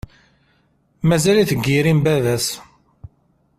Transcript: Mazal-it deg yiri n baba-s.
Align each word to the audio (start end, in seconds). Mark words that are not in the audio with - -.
Mazal-it 1.07 1.49
deg 1.55 1.61
yiri 1.71 1.93
n 1.97 1.99
baba-s. 2.05 2.47